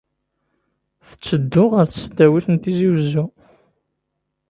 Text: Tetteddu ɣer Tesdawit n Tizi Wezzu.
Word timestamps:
Tetteddu 1.07 1.65
ɣer 1.73 1.85
Tesdawit 1.87 2.45
n 2.49 2.55
Tizi 2.57 2.89
Wezzu. 2.93 3.25